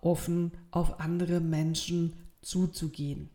offen 0.00 0.52
auf 0.70 1.00
andere 1.00 1.40
Menschen 1.40 2.14
zuzugehen. 2.40 3.30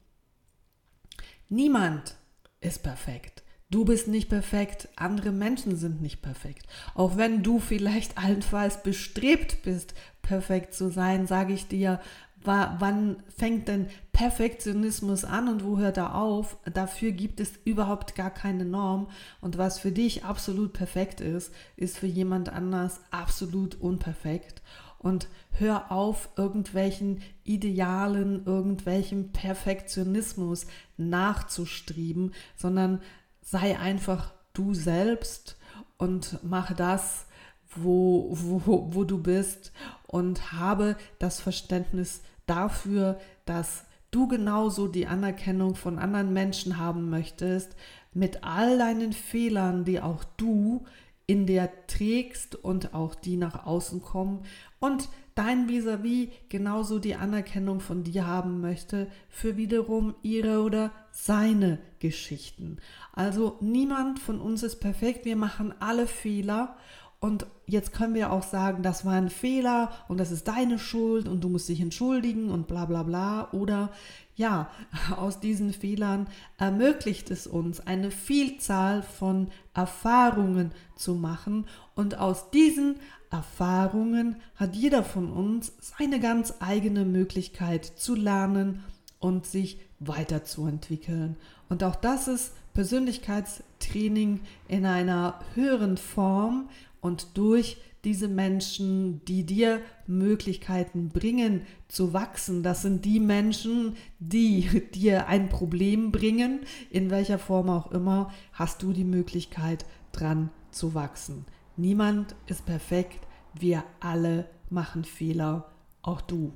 Niemand 1.50 2.16
ist 2.62 2.84
perfekt. 2.84 3.44
Du 3.70 3.84
bist 3.84 4.08
nicht 4.08 4.30
perfekt, 4.30 4.88
andere 4.96 5.32
Menschen 5.34 5.76
sind 5.76 6.02
nicht 6.02 6.22
perfekt. 6.22 6.66
Auch 6.96 7.18
wenn 7.18 7.44
du 7.44 7.60
vielleicht 7.60 8.18
allenfalls 8.24 8.82
bestrebt 8.82 9.62
bist, 9.64 9.94
perfekt 10.22 10.74
zu 10.74 10.90
sein, 10.90 11.28
sage 11.28 11.54
ich 11.54 11.68
dir, 11.68 12.00
wann 12.44 13.18
fängt 13.36 13.68
denn 13.68 13.88
Perfektionismus 14.14 15.26
an 15.26 15.50
und 15.50 15.66
wo 15.66 15.78
hört 15.80 15.98
er 15.98 16.16
auf? 16.16 16.58
Dafür 16.74 17.12
gibt 17.12 17.40
es 17.42 17.52
überhaupt 17.66 18.16
gar 18.16 18.30
keine 18.30 18.64
Norm. 18.64 19.08
Und 19.42 19.58
was 19.58 19.80
für 19.80 19.92
dich 19.92 20.24
absolut 20.24 20.72
perfekt 20.72 21.20
ist, 21.20 21.54
ist 21.76 21.98
für 21.98 22.08
jemand 22.08 22.50
anders 22.50 23.02
absolut 23.12 23.76
unperfekt. 23.76 24.62
Und 24.98 25.28
hör 25.52 25.92
auf, 25.92 26.30
irgendwelchen 26.38 27.22
Idealen, 27.44 28.46
irgendwelchem 28.46 29.32
Perfektionismus 29.32 30.68
nachzustreben, 30.98 32.34
sondern 32.56 33.02
sei 33.50 33.80
einfach 33.80 34.34
du 34.51 34.74
selbst 34.74 35.56
und 35.98 36.44
mache 36.44 36.75
das, 36.75 37.27
wo, 37.74 38.27
wo, 38.32 38.89
wo 38.92 39.04
du 39.06 39.24
bist 39.24 39.72
und 40.06 40.51
habe 40.51 40.98
das 41.20 41.39
Verständnis 41.39 42.24
dafür, 42.46 43.20
dass 43.46 43.86
du 44.12 44.27
genauso 44.27 44.89
die 44.89 45.08
Anerkennung 45.08 45.75
von 45.75 45.98
anderen 45.98 46.34
Menschen 46.34 46.77
haben 46.77 47.10
möchtest, 47.10 47.77
mit 48.13 48.44
all 48.44 48.77
deinen 48.77 49.13
Fehlern, 49.13 49.86
die 49.86 50.01
auch 50.01 50.25
du 50.36 50.86
in 51.25 51.46
dir 51.46 51.70
trägst 51.88 52.56
und 52.56 52.94
auch 52.94 53.16
die 53.16 53.38
nach 53.38 53.66
außen 53.66 54.01
kommen 54.01 54.44
und 54.80 55.08
dein 55.38 55.67
vis-à-vis 55.67 56.27
-vis 56.27 56.32
genauso 56.50 57.00
die 57.00 57.15
Anerkennung 57.15 57.79
von 57.79 58.03
dir 58.03 58.25
haben 58.25 58.62
möchte 58.62 59.08
für 59.29 59.56
wiederum 59.58 60.15
ihre 60.22 60.62
oder 60.62 60.91
seine 61.12 61.79
Geschichten. 62.00 62.77
Also 63.13 63.58
niemand 63.62 64.20
von 64.20 64.39
uns 64.39 64.63
ist 64.63 64.79
perfekt, 64.79 65.25
wir 65.25 65.36
machen 65.36 65.74
alle 65.79 66.08
Fehler 66.08 66.77
und 67.20 67.48
jetzt 67.66 67.94
können 67.94 68.14
wir 68.14 68.32
auch 68.32 68.44
sagen, 68.44 68.84
das 68.84 69.04
war 69.04 69.14
ein 69.14 69.30
Fehler 69.30 69.92
und 70.08 70.20
das 70.20 70.32
ist 70.32 70.48
deine 70.48 70.78
Schuld 70.78 71.28
und 71.28 71.44
du 71.44 71.50
musst 71.50 71.68
dich 71.68 71.82
entschuldigen 71.82 72.50
und 72.50 72.68
bla 72.68 72.86
bla 72.86 73.02
bla. 73.02 73.50
Oder 73.54 73.90
ja, 74.36 74.70
aus 75.18 75.40
diesen 75.40 75.74
Fehlern 75.74 76.28
ermöglicht 76.58 77.32
es 77.32 77.48
uns, 77.48 77.80
eine 77.80 78.12
Vielzahl 78.12 79.02
von 79.02 79.48
Erfahrungen 79.74 80.72
zu 80.96 81.16
machen. 81.16 81.66
Und 81.96 82.20
aus 82.20 82.52
diesen 82.52 82.98
Erfahrungen 83.32 84.36
hat 84.56 84.76
jeder 84.76 85.04
von 85.04 85.32
uns 85.32 85.74
seine 85.82 86.20
ganz 86.20 86.54
eigene 86.60 87.04
Möglichkeit 87.04 87.84
zu 87.84 88.14
lernen 88.14 88.84
und 89.20 89.48
sich 89.48 89.80
weiterzuentwickeln. 90.00 91.36
Und 91.68 91.84
auch 91.84 91.96
das 91.96 92.28
ist 92.28 92.54
Persönlichkeitstraining 92.76 94.42
in 94.68 94.86
einer 94.86 95.40
höheren 95.56 95.98
Form 95.98 96.70
und 97.08 97.38
durch 97.38 97.78
diese 98.04 98.28
Menschen, 98.28 99.24
die 99.26 99.46
dir 99.46 99.82
Möglichkeiten 100.06 101.10
bringen 101.10 101.66
zu 101.88 102.14
wachsen. 102.14 102.62
Das 102.62 102.82
sind 102.82 103.06
die 103.06 103.20
Menschen, 103.20 103.96
die 104.20 104.84
dir 104.94 105.28
ein 105.28 105.50
Problem 105.50 106.12
bringen, 106.12 106.62
in 106.92 107.10
welcher 107.10 107.40
Form 107.40 107.70
auch 107.70 107.92
immer, 107.92 108.32
hast 108.54 108.84
du 108.84 108.94
die 108.94 109.04
Möglichkeit 109.04 109.86
dran 110.12 110.52
zu 110.70 110.94
wachsen. 110.94 111.46
Niemand 111.76 112.36
ist 112.46 112.66
perfekt, 112.66 113.28
wir 113.54 113.84
alle 114.00 114.50
machen 114.70 115.03
Fehler, 115.03 115.72
auch 116.01 116.22
du. 116.22 116.53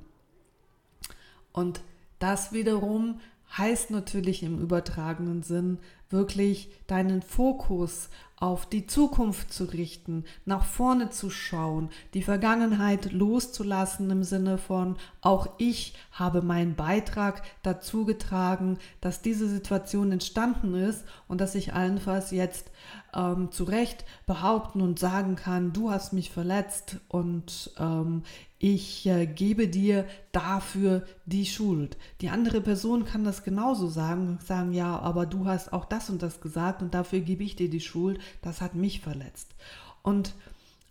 Und 1.53 1.81
das 2.19 2.53
wiederum 2.53 3.19
heißt 3.57 3.91
natürlich 3.91 4.43
im 4.43 4.59
übertragenen 4.59 5.43
Sinn 5.43 5.79
wirklich 6.11 6.69
deinen 6.87 7.21
Fokus 7.21 8.09
auf 8.41 8.65
die 8.65 8.87
Zukunft 8.87 9.53
zu 9.53 9.65
richten, 9.65 10.25
nach 10.45 10.65
vorne 10.65 11.11
zu 11.11 11.29
schauen, 11.29 11.89
die 12.15 12.23
Vergangenheit 12.23 13.11
loszulassen 13.11 14.09
im 14.09 14.23
Sinne 14.23 14.57
von, 14.57 14.97
auch 15.21 15.47
ich 15.59 15.93
habe 16.11 16.41
meinen 16.41 16.75
Beitrag 16.75 17.43
dazu 17.61 18.03
getragen, 18.03 18.79
dass 18.99 19.21
diese 19.21 19.47
Situation 19.47 20.11
entstanden 20.11 20.73
ist 20.73 21.05
und 21.27 21.39
dass 21.39 21.53
ich 21.53 21.75
allenfalls 21.75 22.31
jetzt 22.31 22.71
ähm, 23.13 23.51
zu 23.51 23.63
Recht 23.63 24.05
behaupten 24.25 24.81
und 24.81 24.97
sagen 24.97 25.35
kann, 25.35 25.71
du 25.71 25.91
hast 25.91 26.11
mich 26.11 26.31
verletzt 26.31 26.97
und 27.09 27.71
ähm, 27.77 28.23
ich 28.63 29.07
äh, 29.07 29.25
gebe 29.25 29.67
dir 29.67 30.05
dafür 30.31 31.03
die 31.25 31.47
Schuld. 31.47 31.97
Die 32.21 32.29
andere 32.29 32.61
Person 32.61 33.05
kann 33.05 33.23
das 33.23 33.43
genauso 33.43 33.87
sagen, 33.87 34.37
sagen, 34.45 34.71
ja, 34.71 34.99
aber 34.99 35.25
du 35.25 35.45
hast 35.45 35.73
auch 35.73 35.83
das 35.85 36.11
und 36.11 36.21
das 36.21 36.41
gesagt 36.41 36.83
und 36.83 36.93
dafür 36.93 37.21
gebe 37.21 37.43
ich 37.43 37.55
dir 37.55 37.71
die 37.71 37.79
Schuld, 37.79 38.19
das 38.43 38.61
hat 38.61 38.75
mich 38.75 39.01
verletzt. 39.01 39.55
Und 40.03 40.35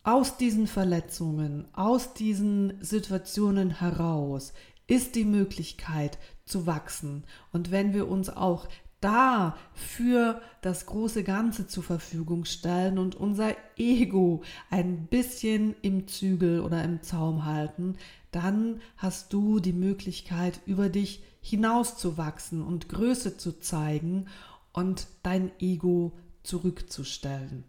aus 0.02 0.36
diesen 0.36 0.66
Verletzungen, 0.66 1.68
aus 1.72 2.12
diesen 2.12 2.82
Situationen 2.82 3.78
heraus 3.78 4.52
ist 4.88 5.14
die 5.14 5.24
Möglichkeit 5.24 6.18
zu 6.44 6.66
wachsen. 6.66 7.22
Und 7.52 7.70
wenn 7.70 7.94
wir 7.94 8.08
uns 8.08 8.30
auch 8.30 8.66
da 9.00 9.56
für 9.74 10.40
das 10.60 10.86
große 10.86 11.24
Ganze 11.24 11.66
zur 11.66 11.82
Verfügung 11.82 12.44
stellen 12.44 12.98
und 12.98 13.14
unser 13.14 13.56
Ego 13.76 14.42
ein 14.70 15.06
bisschen 15.06 15.74
im 15.82 16.06
Zügel 16.06 16.60
oder 16.60 16.84
im 16.84 17.02
Zaum 17.02 17.44
halten, 17.46 17.96
dann 18.30 18.80
hast 18.96 19.32
du 19.32 19.58
die 19.58 19.72
Möglichkeit, 19.72 20.60
über 20.66 20.88
dich 20.88 21.22
hinauszuwachsen 21.40 22.62
und 22.62 22.88
Größe 22.88 23.36
zu 23.36 23.58
zeigen 23.58 24.26
und 24.72 25.06
dein 25.22 25.50
Ego 25.58 26.12
zurückzustellen. 26.42 27.64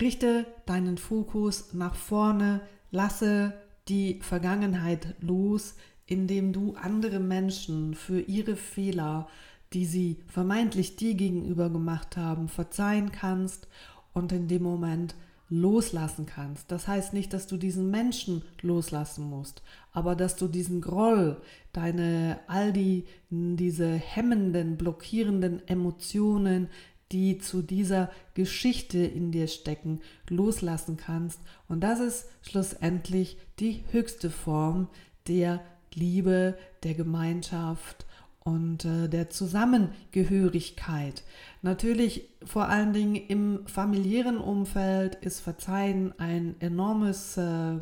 Richte 0.00 0.46
deinen 0.66 0.96
Fokus 0.96 1.74
nach 1.74 1.94
vorne, 1.94 2.60
lasse 2.90 3.54
die 3.88 4.20
Vergangenheit 4.22 5.16
los, 5.20 5.74
indem 6.06 6.52
du 6.52 6.74
andere 6.74 7.20
Menschen 7.20 7.94
für 7.94 8.20
ihre 8.20 8.56
Fehler, 8.56 9.28
die 9.72 9.86
sie 9.86 10.18
vermeintlich 10.26 10.96
dir 10.96 11.14
gegenüber 11.14 11.70
gemacht 11.70 12.16
haben, 12.16 12.48
verzeihen 12.48 13.12
kannst 13.12 13.68
und 14.12 14.32
in 14.32 14.48
dem 14.48 14.62
Moment 14.62 15.14
loslassen 15.48 16.24
kannst. 16.24 16.70
Das 16.72 16.88
heißt 16.88 17.12
nicht, 17.12 17.34
dass 17.34 17.46
du 17.46 17.58
diesen 17.58 17.90
Menschen 17.90 18.42
loslassen 18.62 19.28
musst, 19.28 19.62
aber 19.92 20.16
dass 20.16 20.36
du 20.36 20.48
diesen 20.48 20.80
Groll, 20.80 21.36
deine 21.74 22.40
all 22.46 22.72
die 22.72 23.04
diese 23.28 23.92
hemmenden, 23.92 24.78
blockierenden 24.78 25.66
Emotionen, 25.68 26.68
die 27.12 27.36
zu 27.36 27.60
dieser 27.60 28.10
Geschichte 28.32 28.98
in 28.98 29.30
dir 29.30 29.46
stecken, 29.46 30.00
loslassen 30.28 30.96
kannst. 30.96 31.40
Und 31.68 31.80
das 31.80 32.00
ist 32.00 32.30
schlussendlich 32.40 33.36
die 33.58 33.84
höchste 33.90 34.30
Form 34.30 34.88
der 35.28 35.60
Liebe, 35.94 36.56
der 36.82 36.94
Gemeinschaft 36.94 38.06
und 38.44 38.84
äh, 38.84 39.08
der 39.08 39.30
Zusammengehörigkeit. 39.30 41.22
Natürlich 41.62 42.28
vor 42.44 42.68
allen 42.68 42.92
Dingen 42.92 43.16
im 43.16 43.66
familiären 43.66 44.38
Umfeld 44.38 45.14
ist 45.16 45.40
Verzeihen 45.40 46.12
ein 46.18 46.56
enormes 46.60 47.36
äh, 47.36 47.74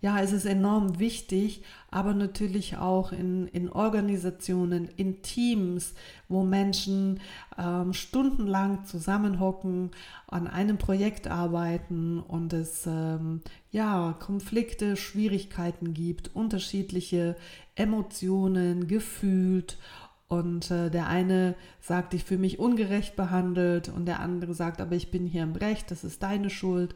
ja, 0.00 0.20
es 0.20 0.32
ist 0.32 0.44
enorm 0.44 0.98
wichtig, 0.98 1.62
aber 1.90 2.12
natürlich 2.12 2.76
auch 2.76 3.12
in, 3.12 3.46
in 3.48 3.70
Organisationen, 3.70 4.88
in 4.96 5.22
Teams, 5.22 5.94
wo 6.28 6.44
Menschen 6.44 7.20
ähm, 7.56 7.94
stundenlang 7.94 8.84
zusammenhocken, 8.84 9.90
an 10.26 10.46
einem 10.46 10.76
Projekt 10.76 11.28
arbeiten 11.28 12.20
und 12.20 12.52
es 12.52 12.86
ähm, 12.86 13.40
ja 13.70 14.14
Konflikte, 14.18 14.96
Schwierigkeiten 14.96 15.94
gibt, 15.94 16.34
unterschiedliche 16.34 17.36
Emotionen 17.74 18.88
gefühlt 18.88 19.78
und 20.28 20.70
äh, 20.70 20.90
der 20.90 21.06
eine 21.06 21.54
sagt, 21.80 22.12
ich 22.12 22.24
fühle 22.24 22.40
mich 22.40 22.58
ungerecht 22.58 23.16
behandelt 23.16 23.88
und 23.88 24.06
der 24.06 24.20
andere 24.20 24.54
sagt, 24.54 24.80
aber 24.80 24.94
ich 24.94 25.10
bin 25.10 25.26
hier 25.26 25.44
im 25.44 25.54
Recht, 25.54 25.90
das 25.90 26.04
ist 26.04 26.22
deine 26.22 26.50
Schuld. 26.50 26.94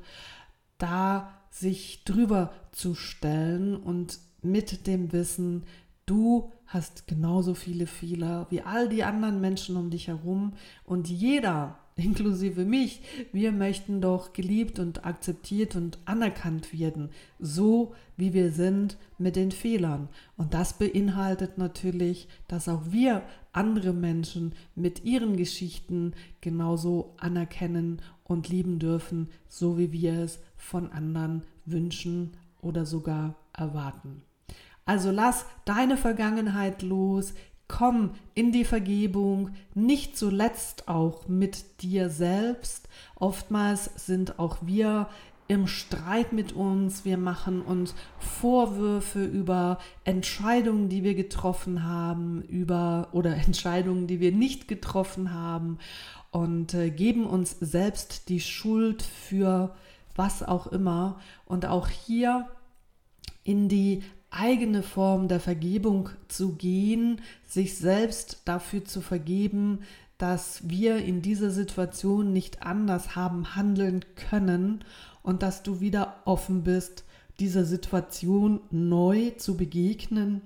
Da 0.79 1.40
sich 1.51 2.05
drüber 2.05 2.53
zu 2.73 2.95
stellen 2.95 3.77
und 3.77 4.19
mit 4.43 4.87
dem 4.87 5.13
Wissen, 5.13 5.65
du 6.07 6.53
hast 6.67 7.07
genauso 7.07 7.55
viele 7.55 7.87
Fehler 7.87 8.47
wie 8.51 8.63
all 8.63 8.89
die 8.89 9.05
anderen 9.05 9.41
Menschen 9.41 9.77
um 9.77 9.91
dich 9.91 10.09
herum 10.09 10.55
und 10.85 11.09
jeder 11.09 11.79
inklusive 12.01 12.65
mich, 12.65 13.03
wir 13.33 13.53
möchten 13.53 14.01
doch 14.01 14.33
geliebt 14.33 14.79
und 14.79 15.05
akzeptiert 15.05 15.77
und 15.77 15.99
anerkannt 16.05 16.79
werden, 16.79 17.11
so 17.39 17.95
wie 18.17 18.33
wir 18.33 18.51
sind 18.51 18.97
mit 19.19 19.37
den 19.37 19.53
Fehlern. 19.53 20.09
Und 20.37 20.55
das 20.55 20.79
beinhaltet 20.79 21.59
natürlich, 21.59 22.29
dass 22.49 22.69
auch 22.69 22.83
wir 22.91 23.23
andere 23.53 23.93
Menschen 23.93 24.55
mit 24.75 25.05
ihren 25.05 25.37
Geschichten 25.37 26.15
genauso 26.41 27.15
anerkennen 27.19 28.01
und 28.25 28.49
lieben 28.49 28.79
dürfen, 28.79 29.29
so 29.49 29.79
wie 29.79 29.93
wir 29.93 30.15
es 30.21 30.41
von 30.57 30.93
anderen 30.93 31.43
wünschen 31.65 32.37
oder 32.61 32.87
sogar 32.87 33.37
erwarten. 33.53 34.23
Also 34.85 35.11
lass 35.11 35.47
deine 35.65 35.97
Vergangenheit 35.97 36.83
los, 36.83 37.35
komm 37.71 38.11
in 38.35 38.51
die 38.51 38.65
Vergebung, 38.65 39.51
nicht 39.75 40.19
zuletzt 40.19 40.89
auch 40.89 41.29
mit 41.29 41.83
dir 41.83 42.11
selbst. 42.11 42.89
Oftmals 43.15 43.91
sind 43.95 44.41
auch 44.41 44.59
wir 44.63 45.09
im 45.47 45.67
Streit 45.67 46.33
mit 46.33 46.53
uns, 46.53 47.05
wir 47.05 47.17
machen 47.17 47.63
uns 47.63 47.95
Vorwürfe 48.19 49.25
über 49.25 49.79
Entscheidungen, 50.05 50.89
die 50.89 51.05
wir 51.05 51.15
getroffen 51.15 51.85
haben, 51.85 52.43
über 52.43 53.09
oder 53.13 53.37
Entscheidungen, 53.47 54.07
die 54.07 54.21
wir 54.21 54.33
nicht 54.33 54.67
getroffen 54.67 55.33
haben 55.33 55.79
und 56.33 56.75
äh, 56.75 56.91
geben 56.91 57.25
uns 57.25 57.57
selbst 57.61 58.29
die 58.29 58.41
Schuld 58.41 59.03
für 59.03 59.75
was 60.17 60.43
auch 60.43 60.67
immer 60.67 61.21
und 61.47 61.67
auch 61.67 61.89
hier 61.89 62.49
in 63.45 63.69
die 63.69 64.03
eigene 64.31 64.83
Form 64.83 65.29
der 65.29 65.41
Vergebung 65.41 66.11
zu 66.29 66.55
gehen, 66.55 67.21
sich 67.47 67.77
selbst 67.77 68.43
dafür 68.45 68.85
zu 68.85 69.01
vergeben, 69.01 69.81
dass 70.19 70.69
wir 70.69 70.99
in 70.99 71.23
dieser 71.23 71.51
Situation 71.51 72.33
nicht 72.33 72.63
anders 72.63 73.17
haben 73.17 73.57
handeln 73.57 74.05
können 74.17 74.85
und 75.23 75.43
dass 75.43 75.63
du 75.63 75.81
wieder 75.81 76.23
offen 76.27 76.63
bist, 76.63 77.05
dieser 77.41 77.65
Situation 77.65 78.61
neu 78.71 79.31
zu 79.31 79.57
begegnen 79.57 80.43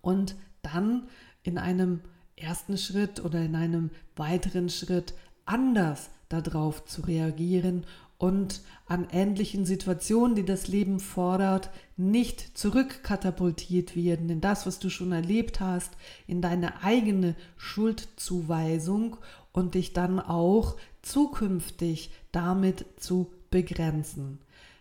und 0.00 0.36
dann 0.62 1.08
in 1.42 1.58
einem 1.58 2.00
ersten 2.36 2.78
Schritt 2.78 3.24
oder 3.24 3.40
in 3.40 3.56
einem 3.56 3.90
weiteren 4.14 4.68
Schritt 4.68 5.14
anders 5.44 6.10
darauf 6.28 6.84
zu 6.84 7.02
reagieren 7.02 7.84
und 8.18 8.62
an 8.86 9.06
ähnlichen 9.12 9.64
Situationen, 9.64 10.34
die 10.34 10.44
das 10.44 10.66
Leben 10.66 10.98
fordert, 10.98 11.70
nicht 11.96 12.58
zurückkatapultiert 12.58 13.94
werden 13.94 14.28
in 14.28 14.40
das, 14.40 14.66
was 14.66 14.80
du 14.80 14.90
schon 14.90 15.12
erlebt 15.12 15.60
hast, 15.60 15.92
in 16.26 16.42
deine 16.42 16.82
eigene 16.82 17.36
Schuldzuweisung 17.56 19.16
und 19.52 19.74
dich 19.74 19.92
dann 19.92 20.18
auch 20.20 20.76
zukünftig 21.02 22.10
damit 22.32 22.84
zu 22.96 23.30
begrenzen. 23.50 24.38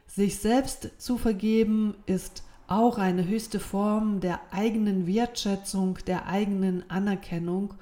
Sich 0.07 0.37
selbst 0.37 0.89
zu 0.97 1.17
vergeben 1.17 1.95
ist 2.05 2.43
auch 2.67 2.97
eine 2.97 3.27
höchste 3.27 3.59
Form 3.59 4.19
der 4.19 4.39
eigenen 4.51 5.05
Wertschätzung, 5.07 5.99
der 6.07 6.27
eigenen 6.27 6.89
Anerkennung 6.89 7.75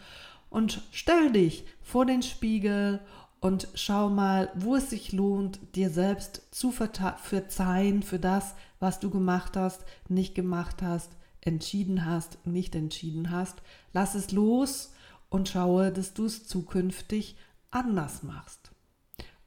und 0.49 0.81
stell 0.91 1.31
dich 1.31 1.65
vor 1.81 2.05
den 2.05 2.23
Spiegel 2.23 2.99
und 3.45 3.67
schau 3.75 4.09
mal, 4.09 4.49
wo 4.55 4.75
es 4.75 4.89
sich 4.89 5.11
lohnt, 5.11 5.59
dir 5.75 5.91
selbst 5.91 6.41
zu 6.49 6.71
verzeihen 6.71 8.01
für 8.01 8.17
das, 8.17 8.55
was 8.79 8.99
du 8.99 9.11
gemacht 9.11 9.55
hast, 9.55 9.85
nicht 10.09 10.33
gemacht 10.33 10.81
hast, 10.81 11.11
entschieden 11.41 12.07
hast, 12.07 12.39
nicht 12.47 12.73
entschieden 12.73 13.29
hast. 13.29 13.61
Lass 13.93 14.15
es 14.15 14.31
los 14.31 14.93
und 15.29 15.47
schaue, 15.47 15.91
dass 15.91 16.15
du 16.15 16.25
es 16.25 16.47
zukünftig 16.47 17.35
anders 17.69 18.23
machst. 18.23 18.71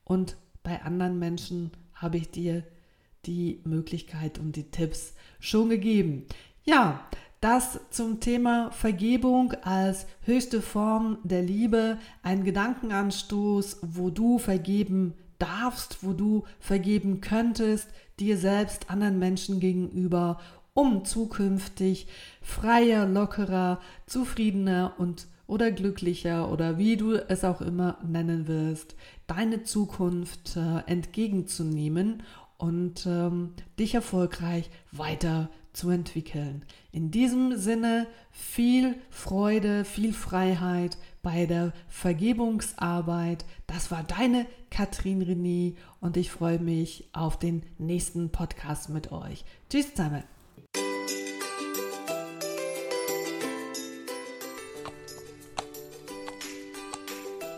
Und 0.04 0.36
bei 0.62 0.80
anderen 0.82 1.18
Menschen 1.18 1.72
habe 1.92 2.18
ich 2.18 2.30
dir 2.30 2.62
die 3.26 3.60
Möglichkeit 3.64 4.38
und 4.38 4.54
die 4.54 4.70
Tipps 4.70 5.14
schon 5.40 5.70
gegeben. 5.70 6.24
Ja, 6.62 7.04
das 7.40 7.78
zum 7.90 8.20
Thema 8.20 8.70
Vergebung 8.72 9.52
als 9.62 10.06
höchste 10.22 10.60
Form 10.60 11.18
der 11.22 11.42
Liebe, 11.42 11.98
ein 12.22 12.44
Gedankenanstoß, 12.44 13.78
wo 13.82 14.10
du 14.10 14.38
vergeben 14.38 15.14
darfst, 15.38 15.98
wo 16.02 16.12
du 16.12 16.44
vergeben 16.58 17.20
könntest, 17.20 17.88
dir 18.18 18.36
selbst, 18.36 18.90
anderen 18.90 19.18
Menschen 19.18 19.60
gegenüber, 19.60 20.40
um 20.74 21.04
zukünftig 21.04 22.08
freier, 22.42 23.06
lockerer, 23.06 23.80
zufriedener 24.06 24.94
und 24.98 25.26
oder 25.46 25.70
glücklicher 25.70 26.52
oder 26.52 26.76
wie 26.76 26.96
du 26.96 27.14
es 27.14 27.42
auch 27.42 27.60
immer 27.60 27.98
nennen 28.06 28.48
wirst, 28.48 28.94
deine 29.26 29.62
Zukunft 29.62 30.56
äh, 30.56 30.80
entgegenzunehmen 30.86 32.22
und 32.58 33.06
ähm, 33.06 33.54
dich 33.78 33.94
erfolgreich 33.94 34.68
weiter 34.92 35.48
zu 35.78 35.90
entwickeln. 35.90 36.64
In 36.92 37.10
diesem 37.10 37.56
Sinne 37.56 38.06
viel 38.30 38.96
Freude, 39.10 39.84
viel 39.84 40.12
Freiheit 40.12 40.98
bei 41.22 41.46
der 41.46 41.72
Vergebungsarbeit. 41.88 43.44
Das 43.66 43.90
war 43.90 44.02
deine 44.02 44.46
Katrin 44.70 45.22
René 45.22 45.76
und 46.00 46.16
ich 46.16 46.30
freue 46.30 46.58
mich 46.58 47.08
auf 47.12 47.38
den 47.38 47.62
nächsten 47.78 48.30
Podcast 48.30 48.90
mit 48.90 49.12
euch. 49.12 49.44
Tschüss 49.70 49.94
zusammen. 49.94 50.37